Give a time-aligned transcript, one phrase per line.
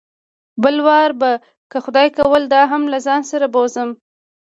[0.63, 1.31] بل وار به
[1.71, 3.89] که خدای کول دا هم له ځان سره بوځم.